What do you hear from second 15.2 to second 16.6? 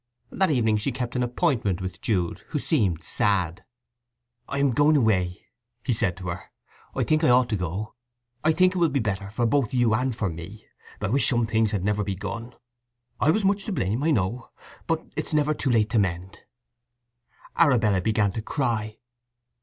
is never too late to mend."